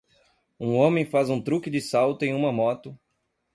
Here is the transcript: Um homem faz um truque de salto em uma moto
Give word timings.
Um 0.59 0.77
homem 0.77 1.05
faz 1.05 1.29
um 1.29 1.39
truque 1.39 1.69
de 1.69 1.79
salto 1.79 2.23
em 2.25 2.33
uma 2.33 2.51
moto 2.51 2.97